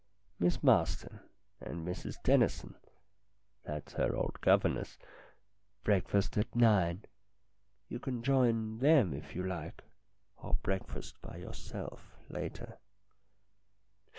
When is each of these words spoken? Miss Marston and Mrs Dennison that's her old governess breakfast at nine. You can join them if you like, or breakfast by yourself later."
Miss 0.39 0.63
Marston 0.63 1.19
and 1.59 1.87
Mrs 1.87 2.17
Dennison 2.23 2.73
that's 3.61 3.93
her 3.93 4.15
old 4.15 4.41
governess 4.41 4.97
breakfast 5.83 6.35
at 6.39 6.55
nine. 6.55 7.05
You 7.87 7.99
can 7.99 8.23
join 8.23 8.79
them 8.79 9.13
if 9.13 9.35
you 9.35 9.43
like, 9.43 9.83
or 10.37 10.55
breakfast 10.55 11.21
by 11.21 11.35
yourself 11.37 12.15
later." 12.29 12.79